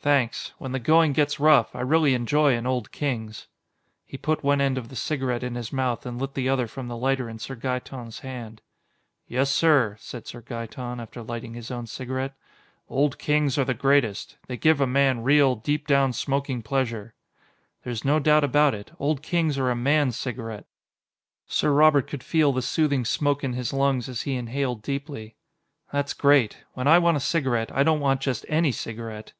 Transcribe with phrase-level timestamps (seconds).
[0.00, 0.54] "Thanks.
[0.58, 3.46] When the going gets rough, I really enjoy an Old Kings."
[4.04, 6.88] He put one end of the cigarette in his mouth and lit the other from
[6.88, 8.60] the lighter in Sir Gaeton's hand.
[9.26, 12.34] "Yes, sir," said Sir Gaeton, after lighting his own cigarette,
[12.88, 14.36] "Old Kings are the greatest.
[14.46, 17.14] They give a man real, deep down smoking pleasure."
[17.84, 20.64] "There's no doubt about it, Old Kings are a man's cigarette."
[21.46, 25.36] Sir Robert could feel the soothing smoke in his lungs as he inhaled deeply.
[25.92, 26.64] "That's great.
[26.74, 29.32] When I want a cigarette, I don't want just any cigarette."